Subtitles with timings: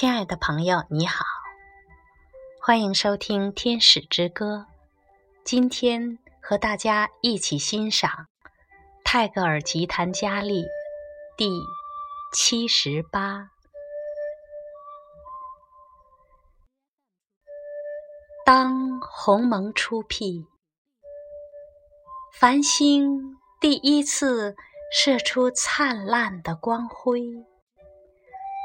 [0.00, 1.26] 亲爱的朋友，你好，
[2.58, 4.66] 欢迎收听《天使之歌》。
[5.44, 8.26] 今天和大家一起欣赏
[9.04, 10.64] 泰戈尔吉檀佳丽
[11.36, 11.50] 第
[12.32, 13.50] 七十八。
[18.46, 20.46] 当鸿蒙初辟，
[22.32, 24.56] 繁星第一次
[24.90, 27.20] 射出灿烂的光辉，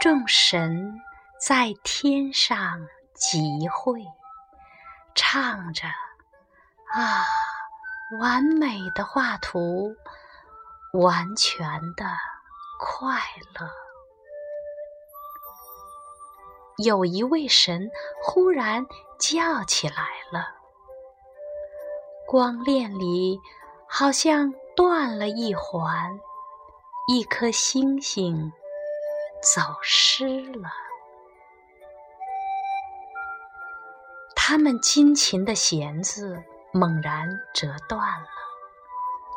[0.00, 1.00] 众神。
[1.38, 4.02] 在天上集会，
[5.14, 7.26] 唱着啊，
[8.20, 9.94] 完美的画图，
[10.94, 12.06] 完全的
[12.80, 13.20] 快
[13.54, 13.68] 乐。
[16.82, 17.90] 有一位神
[18.22, 18.86] 忽然
[19.18, 20.54] 叫起来了，
[22.26, 23.38] 光链里
[23.86, 26.18] 好像断了一环，
[27.12, 28.50] 一颗星星
[29.42, 30.70] 走失了。
[34.48, 36.40] 他们金琴的弦子
[36.72, 38.28] 猛然折断了，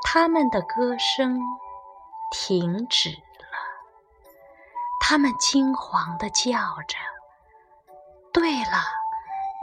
[0.04, 1.40] 他们的歌声
[2.32, 3.58] 停止了，
[5.02, 6.96] 他们惊惶地叫着
[8.32, 8.84] ：“对了，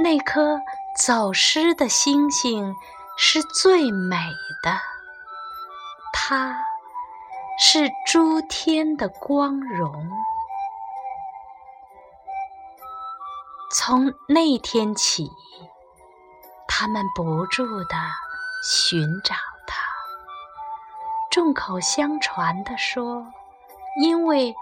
[0.03, 0.58] 那颗
[0.98, 2.75] 走失的星星
[3.16, 4.16] 是最美
[4.64, 4.77] 的，
[6.12, 6.58] 它
[7.56, 10.10] 是诸天的光荣。”
[13.70, 15.31] 从那天起，
[16.69, 17.97] 他们不住地
[18.62, 19.34] 寻找
[19.67, 19.83] 它，
[21.31, 23.27] 众口相传地说
[24.00, 24.55] ：“因为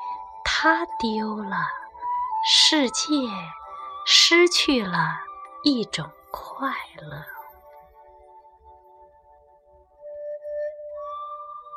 [0.42, 1.58] 它丢了，
[2.46, 3.12] 世界
[4.06, 5.20] 失去了
[5.62, 7.22] 一种快乐。”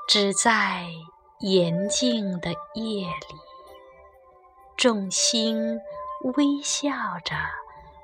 [0.08, 0.88] 只在
[1.40, 3.36] 严静的夜里，
[4.78, 5.80] 众星。
[6.24, 6.92] 微笑
[7.24, 7.36] 着，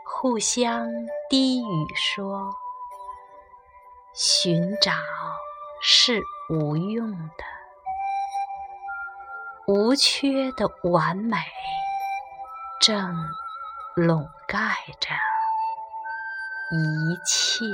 [0.06, 0.88] 互相
[1.30, 2.54] 低语说
[4.14, 4.92] ：“寻找
[5.82, 7.44] 是无用的，
[9.66, 11.38] 无缺的完美
[12.80, 13.16] 正
[13.96, 14.58] 笼盖
[15.00, 15.10] 着
[16.72, 17.66] 一切。”